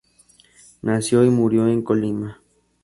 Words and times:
Nació 0.81 1.23
y 1.23 1.29
murió 1.29 1.67
en 1.67 1.83
Colima. 1.83 2.41